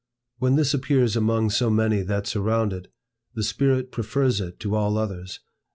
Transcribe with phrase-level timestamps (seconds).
[0.39, 2.91] When this appears among so many that surround it,
[3.35, 5.41] the spirit prefers it to all others.